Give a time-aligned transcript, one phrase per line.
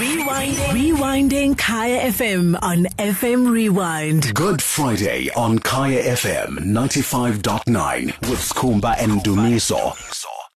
[0.00, 0.56] Rewinding.
[0.72, 4.32] Rewinding Kaya FM on FM Rewind.
[4.32, 9.94] Good Friday on Kaya FM 95.9 with Skhumba and Dumiso.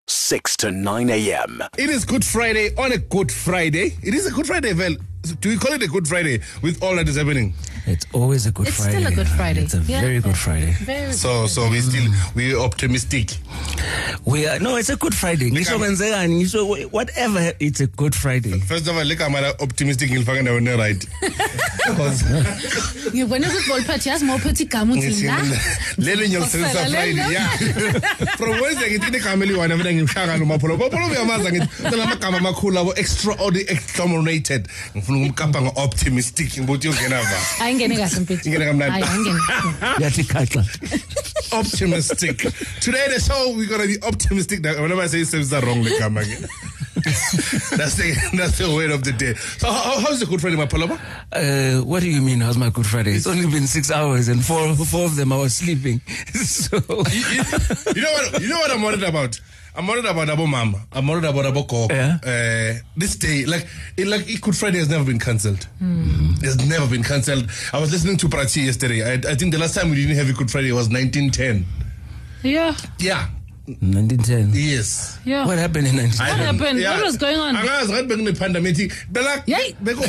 [0.07, 1.63] 6 to 9 a.m.
[1.77, 3.99] It is Good Friday on a Good Friday.
[4.03, 4.97] It is a Good Friday, Vel.
[5.33, 7.55] Do we call it a Good Friday with all that is happening?
[7.87, 8.97] It's always a good It's Friday.
[8.99, 9.61] It's still a good Friday.
[9.63, 10.01] It's a Yeah.
[10.01, 10.73] very good Friday.
[10.85, 13.31] Very So, so we still we optimistic.
[14.25, 15.51] We are no, it's a good Friday.
[15.51, 18.59] Ngisho kwenzekani, ngisho whatever, it's a good Friday.
[18.61, 21.07] First of all, like I'm optimistic ngilifaka ndaweni right.
[21.87, 22.25] Because
[23.15, 25.37] ngibone ukuthi bolphathi yazi ma uphethe igama uthi la
[25.99, 27.33] lelo ngiyolisebenzisa Ngikhohlela Friday.
[27.33, 27.49] Yeah.
[28.39, 30.77] From Wednesday ngithi igama eliwana mina ngimshaka lo mapholo.
[30.77, 34.69] Mapholo uyamaza ngithi selamagama amakhulu abo extraordinary extramated.
[34.97, 37.39] Ngifuna ukumkapa ngo-optimistic ngibuthi uyongena va.
[37.65, 39.01] ayingene kahle mfethu Ingene kamnandi.
[39.03, 39.41] Hayi, ayingene
[40.01, 40.65] Yathi khaxa.
[41.53, 42.39] optimistic.
[42.81, 44.61] Today the show we're gonna be optimistic.
[44.61, 46.47] Now, Whenever I say it's wrong, they come again.
[46.95, 49.35] that's the that's the word of the day.
[49.35, 50.99] So how, how's the good friend Mapaloma?
[51.33, 52.41] Uh, what do you mean?
[52.41, 53.13] How's my good Friday?
[53.15, 56.01] It's only been six hours, and four four of them I was sleeping.
[56.35, 58.41] So You know what?
[58.43, 59.41] You know what I'm worried about.
[59.77, 60.79] I'm worried about Abo Mama.
[60.93, 61.93] I'm worried about Abo Koko.
[61.93, 62.19] Yeah.
[62.23, 65.67] Uh, this day, like, it, like Good Friday has never been cancelled.
[65.81, 67.51] It's never been cancelled.
[67.73, 69.03] I was listening to Prachi yesterday.
[69.03, 71.65] I, I think the last time we didn't have a Good Friday was 1910.
[72.43, 73.27] yeah Yeah.
[73.67, 74.51] 1910.
[74.53, 75.19] Yes.
[75.25, 76.21] yeah What happened in 1910?
[76.21, 76.85] I What don't- happened?
[76.85, 77.57] What was going on?
[77.57, 78.93] Angazi ngathi bekunepandemic.
[79.11, 79.75] Bela Yay.
[79.83, 80.05] beko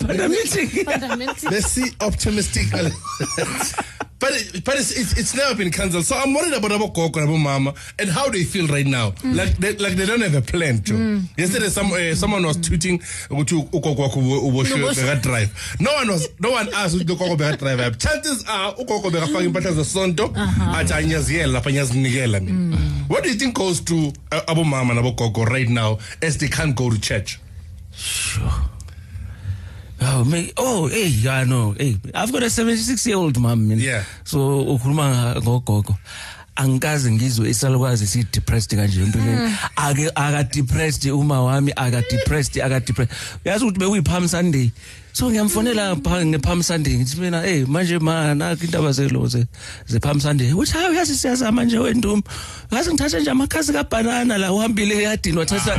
[0.00, 0.48] Pandemic.
[0.84, 1.50] Fundamentally.
[1.50, 2.66] Let's see optimistic.
[4.24, 6.04] but it, but it's, it's it's never been cancelled.
[6.06, 9.12] So I'm worried about Abo Koko and Abo Mama and how they feel right now.
[9.22, 10.78] Like they, like they don't have a plan.
[10.84, 11.20] To.
[11.36, 15.22] Yesterday, some uh, someone was tweeting ukuthi ugogo wakho uboshiwe Uboshiwe.
[15.22, 15.76] drive.
[15.80, 17.98] No one was no one asked ugogo beka drive.
[17.98, 20.32] Chances are ugogo beka faka impahla zesonto
[20.74, 22.76] athi anyaziyela lapha anyazinikela mina.
[23.08, 26.38] What do you think goes to uh, Abo Mama and Abo Koko right now as
[26.38, 27.38] they can't go to church?
[30.06, 33.68] Oh, me, oh, hey, yeah, no, hey, I've got a 76 year old mom.
[33.68, 33.78] man.
[33.78, 34.04] Yeah.
[34.24, 35.96] So, ukhuluma ngogogo.
[36.56, 39.52] Angikaze ngizwe isalukwazi si depressed kanje empilweni.
[39.76, 43.14] Ake aka depressed uma wami aka depressed aka depressed.
[43.44, 44.70] Uyazi ukuthi bekuyi Palm Sunday.
[45.14, 49.46] So ngiyamfonela pha nge Palm Sunday ngithi mina hey manje ma nakho indaba zelo ze
[49.86, 50.50] ze Palm Sunday.
[50.52, 52.22] Uthi hayi yazi siyazama nje wendumi.
[52.72, 55.74] Ngaze ngithatha nje amakhasi kabanana la uhambile eyadini wathatha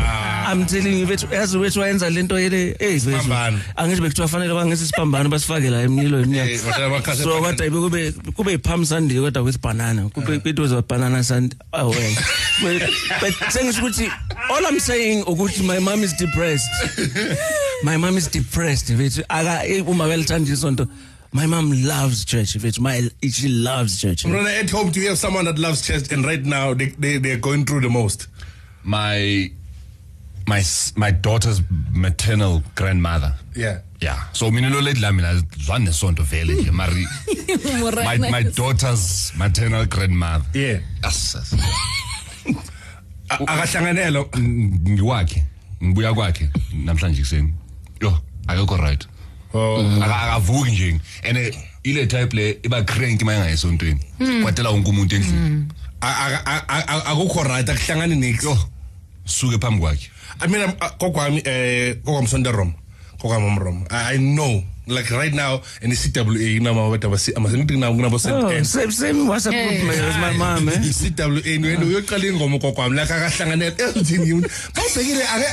[0.51, 3.59] I'm telling you bethu yazi wethu wayenza lento yele hey bethu Isiphambano.
[3.75, 7.57] angithi bekuthiwa fanele bangenza isiphambano basifake la emnilweni Eh, wathatha amakhasi so ebhanana.
[7.69, 11.89] kodwa kube kube i-palm sunday kodwa with banana kube it was a banana sunday oh
[11.89, 12.15] well
[12.61, 12.89] but,
[13.21, 14.11] but sengisho ukuthi
[14.55, 16.69] all i'm saying ukuthi my mom is depressed
[17.83, 20.87] my mom is depressed bethu aka eh, uma belithanda isonto
[21.33, 24.23] my mom loves church bethu my she loves church.
[24.25, 26.11] Rona, at home, do you have someone that loves church?
[26.11, 28.27] And right now they, they, they're going through the most?
[28.83, 29.49] my
[30.47, 30.61] my
[30.95, 33.33] my daughter's maternal grandmother.
[33.55, 33.79] Yeah.
[33.99, 34.19] yeah.
[34.33, 37.05] So mina lo lady la mina zwane nesonto vele nje mari.
[38.03, 40.45] My my daughter's maternal grandmother.
[40.53, 40.79] Yeah.
[41.03, 41.53] yes yes.
[43.29, 44.29] A- Akahlanganelo.
[44.37, 45.43] Ng- ngiwakhe.
[45.83, 47.53] Ngibuya kwakhe namhlanje kuseni
[48.01, 48.17] yo
[48.47, 49.07] akekho right
[49.53, 49.79] Oh.
[50.03, 51.51] Aka- akavuki nje and eh,
[51.83, 53.99] ile type le iba crank manje ngayisontweni
[54.43, 55.67] kwatela wonke umuntu endlini
[56.01, 58.43] A- a- a- a- a- Akukho right akuhlangani nix.
[58.43, 58.57] yo
[59.25, 60.09] suke phambi kwakhe
[60.41, 62.73] I mean, kokwami eh kokwami sonde Rom.
[63.17, 63.85] Kokwami umrom.
[63.89, 68.15] I I know like right now in the CWA nama wethu abasi amasengithi na kunabo
[68.15, 68.65] oh sent.
[68.67, 69.79] same same what's up Hey.
[69.79, 74.47] with my, with my mom eh CWA wena uyoqala ingoma kokwami like akahlanganela ezithini yini.
[74.75, 75.47] Bawubhekile ake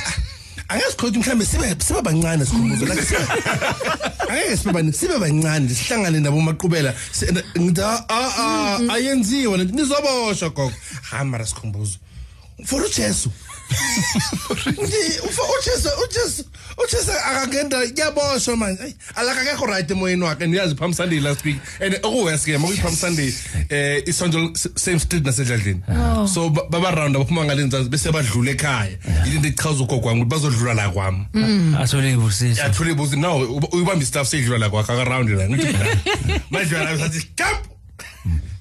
[0.69, 3.27] angasikhothi mhlambe sibe sibe bancane sikhumbuzo like sibe
[4.29, 6.95] angeke sibe bancane sibe bancane sihlangane nabo maqhubela.
[7.59, 10.73] Ngithi a a ayenziwa lento nizoboshwa gogo.
[11.11, 11.99] Ha mara sikhumbuzo
[12.65, 13.31] for ujesu.
[14.83, 16.45] Nje, ufa ujesu ujesu
[16.85, 18.83] ujesu akangenda yaboshwa manje.
[18.83, 21.57] Ayi, alaka akekho right emoyeni wakhe niyazi phambi sunday last week.
[21.81, 23.33] And okuwes ke makuyi phambi sunday
[23.71, 25.81] eh isonto same street nasedladleni.
[26.29, 28.99] So ba- baba round abaphuma ngalenzansi bese badlula ekhaya.
[29.27, 31.27] Yinto echaza ugogo wami ukuthi bazodlula la kwami.
[31.79, 33.37] Athole ibusisa yathula ibuzi no
[33.73, 35.77] uyibamba istaff sedlula la kwakhe akaround la ngithi
[36.51, 37.67] manje wena usathi stop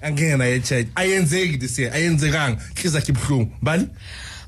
[0.02, 2.62] angena echurch ayenzeki this year ayenzekanga.
[2.76, 3.88] Hliza kibhlungu bani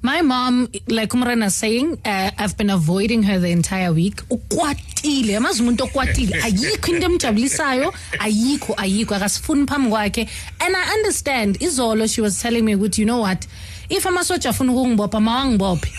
[0.05, 4.17] My mom, like Umrana is saying, uh, I've been avoiding her the entire week.
[4.29, 6.41] Ukwatile, yamazi umuntu okwatile.
[6.41, 10.29] Ayikho into emjabulisayo, ayikho, ayikho, akasifuni phambi kwakhe.
[10.59, 13.47] And I understand, izolo she was telling me ukuthi you know what?
[13.89, 15.91] If amasoja afuna ukungibopha mawangibophe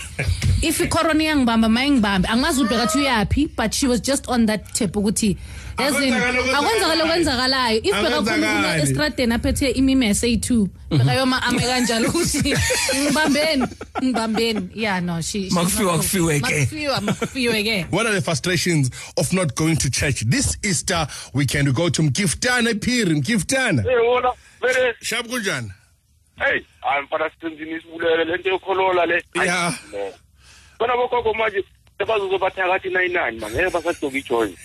[0.61, 4.95] if icorona iyangibamba mayingibambe angazi ukuthi bekathi uyaphi but she was just on that tip
[4.97, 5.37] ukuthi
[5.79, 6.57] yazini Akwenzakale okwenzakalayo.
[6.57, 8.81] akwenzakale okwenzakalayo if bekakhona ukuba Akwenzakali.
[8.83, 12.55] estradeni aphethe imimese eyi-two bekayoma ame kanjalo ukuthi
[13.01, 13.67] ngibambeni
[14.03, 16.59] ngibambeni yeah no she she's Makufiwa, not- kufiwe ke.
[16.59, 20.21] makufiwa makufiwe ke What are the frustrations of not going to church?
[20.25, 23.83] This Easter weekend we go to Mgiftana Piri, Mgiftana.
[23.83, 25.71] Yona vele Shab kunjani?
[26.37, 29.73] Hey hayi mfana sicindini isibulele lento yokholola le Hayi, Ya.
[29.91, 30.13] no.
[30.79, 31.63] bona bogogo manje
[31.97, 34.57] sebazozobathakathi nayinani mangeke basadoka ijoyi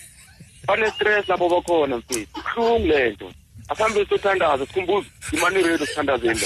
[0.66, 3.32] bane-stress labo bakhona mfethu kuhlungu le nto
[3.68, 6.40] asihambe sothandaza sikhumbuze imani radio sithandazeni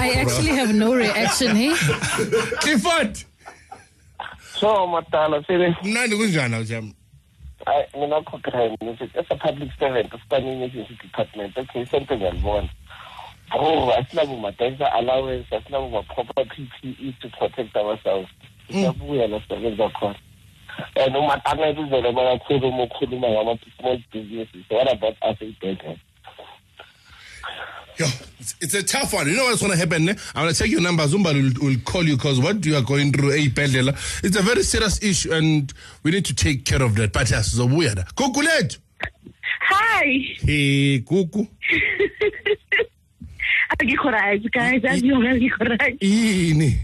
[0.00, 1.74] i actually have no reaction hey?
[2.60, 3.18] Clifford,
[4.60, 6.92] so madala sebe mnandi kunjani awujam?
[7.66, 8.76] hayi mina khokrain
[9.18, 11.56] as a public servant spanning agency department.
[11.58, 12.68] Okay sento ngiyalibona
[13.50, 18.28] bro asinabo ma-dental allowance asinabo ma-proper ppe to protect ourselves
[18.70, 20.18] siyabuya la sisebenza khona
[20.96, 25.96] and umatanebizele bakakhulu uma ukhuluma ngama-small businesses what about us eyibhedlela
[27.96, 28.06] Yo,
[28.40, 29.28] it's, it's a tough one.
[29.28, 30.08] You know what's going to happen?
[30.08, 30.14] Eh?
[30.34, 31.04] I'm going to take your number.
[31.04, 33.92] Zumba will, will call you because what you are going through, eh, Pelela,
[34.24, 37.12] it's a very serious issue and we need to take care of that.
[37.12, 37.94] But yes, Zobuya.
[38.14, 38.78] Kukulet.
[39.60, 40.02] Hi.
[40.40, 41.46] Hey, Kuku.
[43.80, 44.82] Angikho right, guys.
[44.82, 45.98] Angiyona angikho right.
[46.00, 46.78] Ini.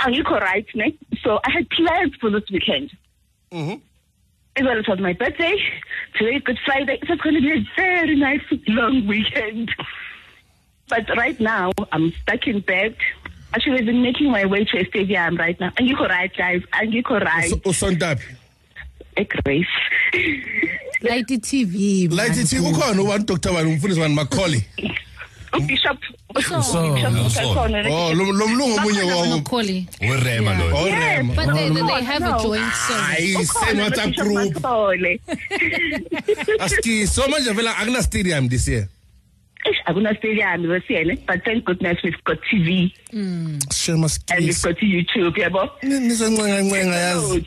[0.00, 0.96] Angikho right, ne?
[1.22, 2.90] So I had plans for this weekend.
[3.52, 3.80] mm -hmm.
[4.60, 5.56] Well, it was my birthday.
[6.18, 6.98] Today, Good Friday.
[7.06, 9.70] So it's going to be a very nice, long weekend.
[10.88, 12.96] But right now, I'm stuck in bed.
[13.54, 15.70] Actually, I've been making my way to a stadium right now.
[15.70, 16.62] Angikho right, guys.
[16.72, 17.50] Angikho right.
[17.64, 18.26] Usontapi.
[19.16, 19.76] A grace.
[21.02, 22.16] light the tv man.
[22.16, 24.64] Light it ukhona one doctor bani umfundisi bani Macaulay.
[25.66, 25.98] Bishop.
[26.62, 27.56] So- Bishop.
[27.90, 29.26] Oh, lo lo mlungu omunye wawo.
[29.26, 29.86] Macaulay.
[30.00, 30.94] urema lo Oh, Yes.
[31.18, 31.34] Rhema.
[31.34, 32.36] but they, they, Oh, they have no.
[32.36, 34.54] a joint service Hayi, send WhatsApp group.
[36.60, 38.88] Aski so manje vela akuna stadium this year.
[39.86, 42.92] Akuna stadium besiyene, but thank goodness we've got TV
[43.72, 44.62] Shema and we've skis.
[44.64, 45.68] got YouTube, yabo.
[45.82, 47.46] Nizoncenga ncenga yazi.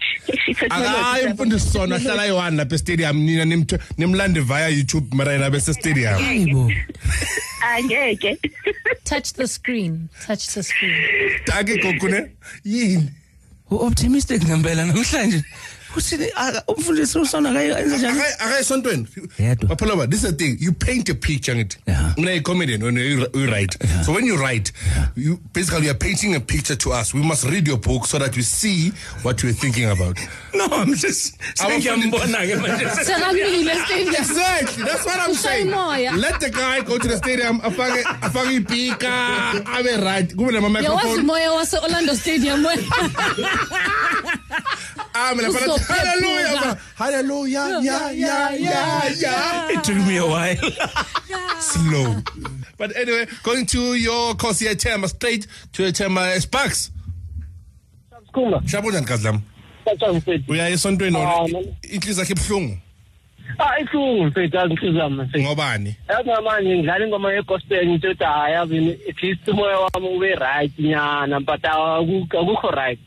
[0.69, 5.73] akayi umfundisi sona hlala yi-one lapha estadium nina nimth- nimlande via youtube mara yena bese
[5.73, 6.71] stadium Hayibo.
[7.77, 8.37] Angeke.
[9.05, 10.93] touch the screen touch the screen
[11.59, 12.31] ake gogune
[12.65, 13.09] yini
[13.71, 15.43] U-optimistic ngempela namhlanje.
[15.95, 18.19] Uthini ah, umfundisi usona akayenza njani?
[18.19, 19.07] Akayi- akayisontweni
[19.39, 19.69] Yedwa.
[19.69, 22.13] Baphelaba, this is the thing you paint a picture ngithi Yeah.
[22.17, 24.71] mina yi-comedian when you, you write so when you write
[25.15, 28.17] you basically you are painting a picture to us we must read your book so
[28.19, 28.91] that we see
[29.21, 30.17] what you're thinking about
[30.53, 32.89] No, I'm just sengiyambona ke manje.
[33.05, 34.83] sekamile stadium Exactly.
[34.83, 35.67] That's what I'm Ushaya saying.
[35.67, 36.17] umoya.
[36.17, 40.29] Let the guy go to the stadium, afake afake ipika, abe right.
[40.35, 41.25] Kube nama yawazi microphone.
[41.25, 42.83] moya wase-orlando stadium wena
[45.25, 46.65] Ah, mina phela hallelujah.
[46.65, 47.79] ma- Hallelujah.
[47.81, 49.71] Yeah, yeah, yeah, yeah.
[49.71, 50.57] It took me a while.
[51.59, 52.15] Slow.
[52.77, 56.91] But anyway, going to your course here, Tema, straight to Tema Sparks.
[58.27, 59.39] sikhuma Shabu njani kazi lami?
[59.85, 61.63] kathani mfethu Uya esontweni Ah, or man.
[61.83, 62.77] inhliziyo yakhe ibuhlungu
[63.57, 65.95] hayi ihlungu mfethu yazi inhliziyo yami mfethu ngobani?
[66.09, 70.79] yazi ngamanje ngidlala ingoma yegospel ngitho ukuthi hayi yazi at least umoya wami ube right
[70.79, 72.99] nyana but akukho akukho right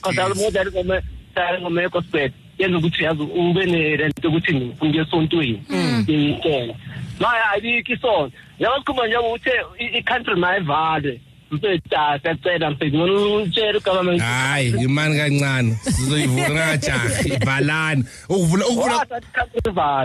[0.00, 0.36] kodwa Askis.
[0.42, 5.62] more than ukudala ngoma yegospel yenza ukuthi yazi ube nento yokuthi ngifunde esontweni.
[5.68, 6.00] Mm.
[6.02, 6.74] Ngiyitshela
[7.20, 8.36] manje ayikho isonto.
[8.58, 9.50] Yabo sikhuluma njengoba uthe
[9.98, 11.20] i-country mayivalwe
[11.50, 15.76] mfethu ah, mfethu utshela ugovernment hayi imani kancane.
[15.82, 19.06] Sizoyivula kajaha ibhalana ukuvula ukuvula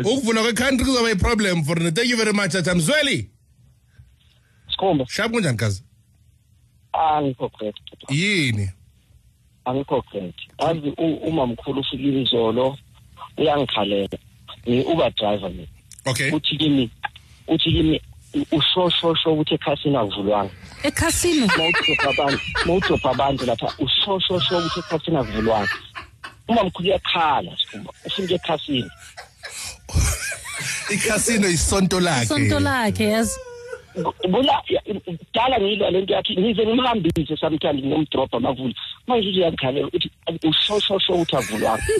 [0.06, 3.30] ukuvula kwecountry kuzoba i-problem for ne thank you very much tata mzweli.
[4.72, 5.06] Sikhumba.
[5.08, 5.84] Shap kunjani kazi?
[6.94, 7.52] Ah, Angikho
[8.10, 8.70] yini?
[9.68, 12.78] Angikho correct yazi u- uma mkhulu ufikile izolo
[13.38, 14.18] uyangikhalela.
[14.70, 15.68] Ngi-uber driver mina
[16.06, 16.32] Okay.
[16.32, 16.90] uthi kimi
[17.48, 18.02] uthi kimi
[18.52, 20.52] ushoshosho ukuthi ekhasini akuvulwanga.
[20.84, 25.70] Ekhasino mawudropha abantu mawudropha abantu lapha ushoshosho ukuthi ekhasini akuvulwanga.
[26.48, 28.90] Uma mkhulu uyakhala sikhumba ufuna ukuya ekhasini
[30.94, 32.26] Icasino isonto lakhe.
[32.26, 33.40] sonto lakhe yazi.
[34.30, 34.62] Bula
[35.34, 38.74] dala ngilwa lento yakhe ngize ngimhambise sometimes ngomdrobha makuvula
[39.08, 40.10] manje uthi uyangikhalela uthi
[40.48, 41.84] ushoshosho ukuthi akuvulwanga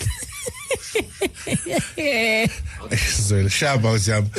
[3.28, 4.30] Zweli shaba usiyami.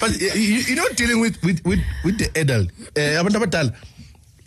[0.00, 3.72] But you, you you know dealing with with with, with the adult eh abantu abadala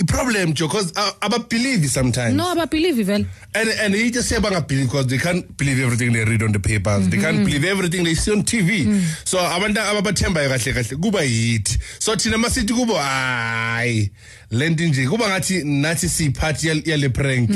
[0.01, 2.35] i problem Joe because uh, aba believe sometimes.
[2.35, 6.13] no ababhelieve vele And and he just say banga believe because they can't believe everything
[6.13, 7.07] they read on the papers.
[7.09, 7.45] They can't mm-hmm.
[7.45, 8.85] believe everything they see on TV.
[8.85, 9.01] Mm.
[9.25, 11.77] So abantu ababathembayo kahle kahle kuba yithi.
[11.99, 14.11] So thina masithi kubo hayi
[14.51, 17.49] lento nje kuba ngathi nathi siyiphathi yale prank.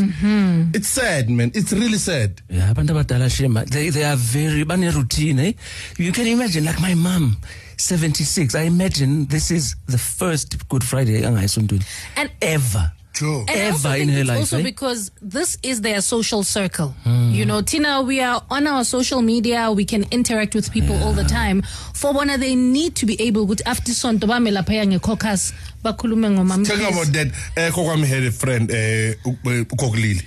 [0.73, 1.51] It's sad man.
[1.53, 2.41] It's really sad.
[2.49, 5.53] Yeah abantu abadala shema they, they are very bane routine eh?
[5.97, 7.35] you can imagine like my mom
[7.77, 11.83] 76 i imagine this is the first good friday angayisontweni
[12.15, 13.45] And- ever Joe.
[13.47, 14.63] And I also ever in think her it's life also eh?
[14.63, 16.89] because this is their social circle.
[17.03, 17.31] Hmm.
[17.31, 19.71] You know, Tina, we are on our social media.
[19.71, 21.61] We can interact with people all the time.
[21.93, 25.53] For one, they need to be able to after sonto bamela phaya ngecaucus
[25.83, 26.65] bakhulume ngomama.
[26.67, 30.21] talking about that eh kokwami had a friend eh u- ukokulili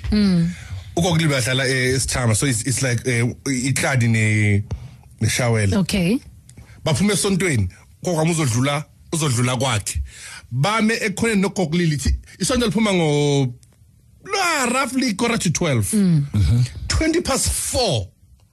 [0.96, 4.62] ukokulili bahlala eh esithama so it's, it's like eh ikladi ne
[5.20, 6.18] neshawela Okay.
[6.84, 7.68] baphuma esontweni
[8.04, 10.02] kokwami uzodlula uzodlula kwakhe
[10.50, 13.54] bame ekhoneni nogokulili ithi isonto liphuma ngo
[14.32, 16.26] la roughly quarter to 12 mm.
[16.34, 16.62] uh-huh.
[17.08, 18.06] 20 past 4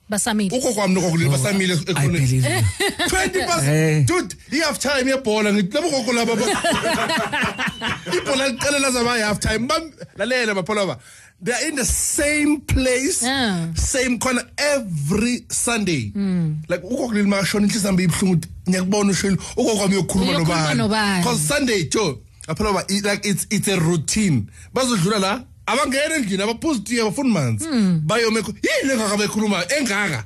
[0.10, 0.58] Basamile.
[0.58, 2.20] ukokwami nogokulili oh, basamile i ekhoneni.
[2.20, 2.48] believe
[3.08, 6.46] 20 past dude i-half time yebhola ngithi labo gogo laba ba-
[8.18, 9.68] ibhola liqalela zaba i-half time.
[9.68, 10.98] Bam- lalela baphola
[11.42, 13.68] ba they are in the same place Ah.
[13.76, 16.12] same corner every sunday
[16.70, 21.24] like ukokulili makashona inhliziyo yami ibuhlungu ukuthi ngiyakubona ushilo ukokwami uyokhuluma Uyokhuluma nobani nobani.
[21.24, 26.44] because sunday jo aphola ba i- like it's it's a routine bazodlula la abangena endlini
[26.44, 27.66] abaphuza itiye bafuna manzi
[28.06, 30.26] bayome yini engaka bekhuluma engaka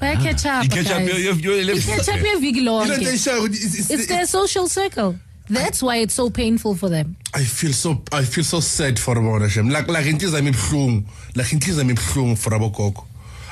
[0.00, 0.64] Baya catch up.
[0.64, 1.08] I-catch up guys.
[1.08, 3.04] yo- yo- yo- le- I-catch up yeviki into lonke.
[3.08, 5.14] eyishayo ukuthi it's- it's- It's their social circle.
[5.50, 7.16] That's why it's so painful for them.
[7.34, 11.04] I feel so I feel so sad for bona shem like like inhliziyo yami ibhlungu
[11.34, 13.04] like in inhliziyo yami ibhlungu for abogogo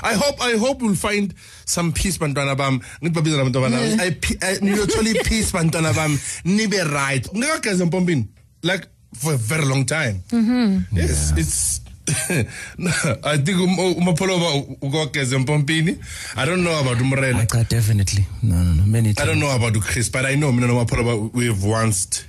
[0.02, 2.81] I hope I hope we'll find some peace bantwana bam.
[3.02, 6.19] Ngithi babiza labantwana I pe- I- niyothola peace bantwana bam.
[6.45, 7.25] Nibe right.
[7.35, 8.28] Ngakageza empompini
[8.62, 10.23] like for a very long time.
[10.31, 10.85] Mhm.
[10.93, 11.88] yes it's no,
[13.23, 15.99] I think um- umapholoba ukogeza empompini.
[16.37, 18.25] I don't know about umrena I definitely.
[18.43, 18.83] No no no.
[18.87, 19.29] Many I times.
[19.29, 22.25] don't know about Chris but I know mina nomapholoba we've once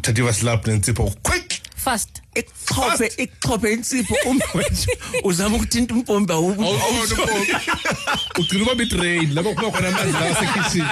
[0.00, 1.60] thathiwa slap nensipho quick!
[1.76, 2.08] Fast.
[2.34, 4.90] ikuchophe ikuchophe insipho umwethu
[5.24, 6.38] uzama ukuthinta umpomba
[8.38, 10.86] ugcina uba betrain lapho kuba khona amanzi lawa sekitchen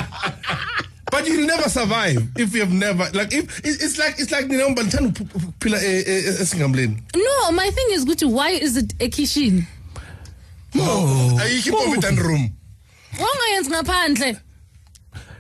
[1.10, 4.64] but you'll never survive if you have never like if it's like it's like nina
[4.66, 6.04] umba lithanda ukuphila e-
[6.42, 8.22] esingamleni No, my thing is good.
[8.22, 9.66] Why is it a kitchen?
[10.76, 11.38] Oh, oh.
[11.40, 12.50] ayikho impompi dan room
[13.18, 14.36] Wangayenzi ngaphandle.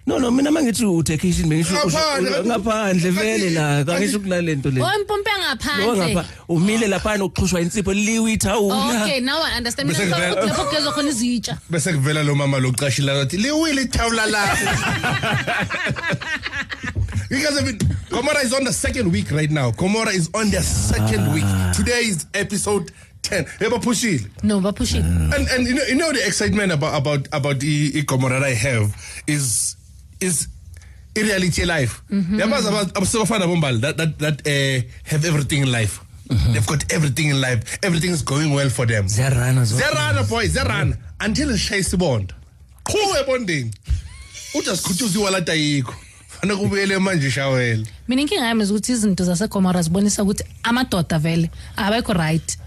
[0.08, 2.44] No no mina mangithi utekishini bengisho Ngaphandle.
[2.46, 6.14] ngaphandle vele la kangisho kunalento le Oh, impompe Lo ngaphandle.
[6.14, 9.88] ngapha umile lapha nokuxhushwa insipho liwithawula Okay, now I understand.
[9.90, 11.58] Bese Mina ngivela- lapho kugezwa khona izitsha.
[11.70, 14.66] bese kuvela lo mama lo qashila wathi liwile ithawula lakho
[17.30, 17.78] You guys have been,
[18.42, 19.70] is on the second week right now.
[19.70, 21.44] Gomora is on their second week.
[21.46, 21.72] Ah.
[21.76, 23.44] Today is episode 10.
[23.60, 24.26] Yebo pushile.
[24.42, 25.04] No, bapushile.
[25.34, 28.94] and and you know you know the excitement about about about the Igomora I have
[29.26, 29.76] is
[30.20, 30.48] is
[31.14, 32.02] in reality life.
[32.10, 32.76] Yabazi mm-hmm.
[32.76, 36.00] aba- abasebafana bombali that that that uh, have everything in life.
[36.28, 36.52] Mm-hmm.
[36.52, 37.78] They've got everything in life.
[37.82, 39.06] Everything is going well for them.
[39.08, 41.24] ziyarana zo Ziyarana boys, They ziyarana mm-hmm.
[41.26, 42.34] until ishaye isibonda.
[42.84, 43.70] Qhu ebondeni.
[44.54, 45.94] Uthi asikhuthuza iwalata yikho.
[46.28, 47.86] Fana kubuyele manje shawela.
[48.08, 52.58] mina inkinga yami ukuthi izinto zasegomora zibonisa ukuthi amadoda vele abekho right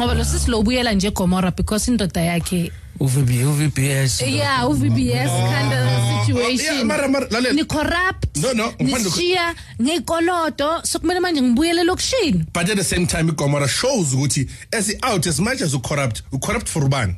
[0.00, 0.50] ngoba lo sisi
[0.94, 6.28] nje egomora because indoda yakhe uvb uvbs yeah u-vbs kind of
[6.62, 7.54] Yeah, mara mara lalela.
[7.54, 13.28] ni corrupt No, no, ngaphandle- ngekolodo so manje ngibuyele lokushini But at the same time
[13.30, 16.22] iGomora shows ukuthi as out as much as you corrupt,
[16.68, 17.14] for ubani.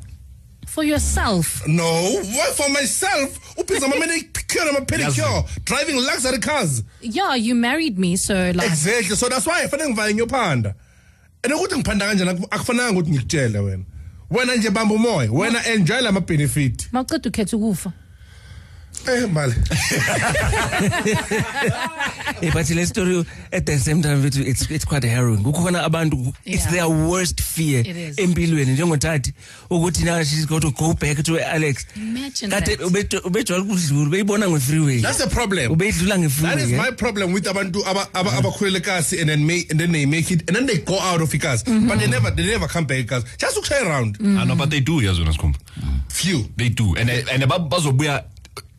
[0.67, 3.39] for yourself No, why for myself?
[3.57, 6.83] Uphiza ama manicure ama pedicure, driving luxury cars.
[7.01, 9.15] yeah you married me so like Exactly.
[9.15, 10.73] So that's why fanele ngivale ngiyophanda.
[11.43, 13.83] And ukuthi ngiphanda kanjani aku- akufananga ukuthi ngikutshele wena.
[14.31, 16.87] Wena nje bamba umoya, wena enjoy lama benefit.
[16.91, 17.91] mawuceda ukhetha ukufa
[19.07, 19.53] Eh mali.
[22.41, 26.33] Eh, but le story at the same time it's, it's, it's quite harrowing kukhona abantu
[26.45, 28.17] it's their worst fear It is.
[28.19, 29.33] empilweni njengothathi
[29.69, 32.81] ukuthi now she's got to go back to alex Imagine kade that.
[33.25, 35.71] ukudlula ubeyibona nge-freeway That's the problem.
[35.71, 36.77] ubeyidlula That nge-freeway is eh?
[36.77, 40.31] my problem with abantu aba- aba- abakhulele kasi and then make and then they make
[40.31, 43.05] it and then they go out of ikasi but they never they never come back
[43.05, 45.55] ikasi just ukushaya around I know, but they do, yes, Sikhumba.
[46.09, 46.95] few They do.
[46.95, 48.23] And and ba- bazobuya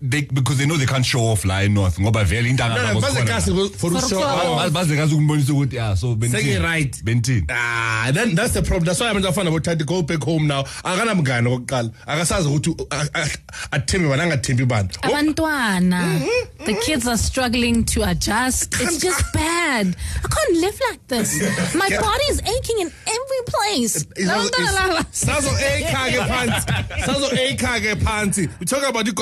[0.07, 3.01] they because they know they can't show off la enorth ngoba vele intanga no no
[3.01, 4.23] baze kasi for For ushow show.
[4.23, 4.73] off.
[4.73, 7.03] baze kazi ukumbonisa ukuthi yeah so Seke bentini right.
[7.05, 8.85] bentini Ah, then that's the problem.
[8.85, 10.63] That's why abantu afana bothatha go back home now.
[10.85, 11.91] Akanamngane kokuqala.
[12.07, 14.89] Akasazi ukuthi a- a- athembe bani angathembi bani.
[15.03, 16.21] Abantwana
[16.67, 19.95] the kids are struggling to adjust it's just bad
[20.25, 24.75] i can't live like this my body is aching in every place Is- Abantwana is-
[24.75, 25.07] laba.
[25.13, 26.67] Sazo ekha ke phansi.
[27.07, 28.49] Sazo ekha ke phansi.
[28.61, 29.13] We talk about the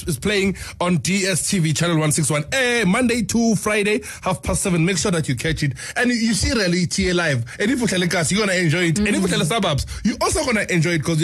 [0.00, 2.44] Gomora is, playing on DSTV channel 161.
[2.52, 4.84] Eh, Monday to Friday, half past seven.
[4.84, 5.72] Make sure that you catch it.
[5.96, 7.44] And you see reality live.
[7.58, 8.98] And if you tell us, you're gonna enjoy it.
[8.98, 9.48] And if you tell the mm.
[9.48, 11.20] suburbs, you're also gonna enjoy it because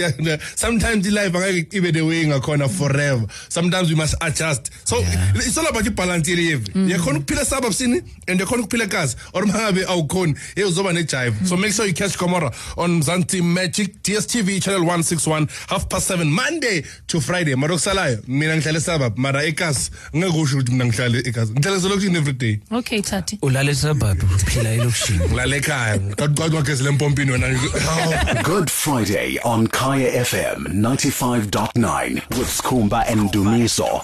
[0.59, 1.35] sometimes the life
[1.73, 3.27] even the way in corner forever.
[3.49, 4.71] Sometimes we must adjust.
[4.89, 6.61] So it's all about your balance here.
[6.75, 10.37] You're gonna pila suburbs in and you're gonna pila cars or mahabe awukon.
[10.55, 11.47] Hey, uzoba ne-jive.
[11.47, 11.61] So mm.
[11.61, 16.83] make sure you catch Gomora on Mzansi Magic DSTV channel 161 half past 7 Monday
[17.09, 17.55] to Friday.
[17.55, 21.51] Mara kusalayo mina ngihlala suburb mara ekas ngekusho ukuthi mina ngihlala ekas.
[21.51, 22.61] Ngihlala selokishini every day.
[22.73, 25.99] okay tati ulale suburb uphila elokishini Ngilala ekhaya.
[26.17, 27.59] Kathi kwagezela empompini wena.
[28.43, 34.03] Good Friday on Kaya FM 95.9 with Skhumba and Dumiso.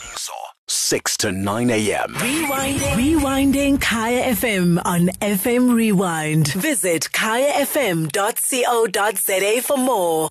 [0.68, 2.14] 6 to 9 a.m.
[2.14, 2.94] Rewinding.
[2.94, 6.48] Rewinding Kaya FM on FM Rewind.
[6.54, 10.30] Visit kayafm.co.za for more.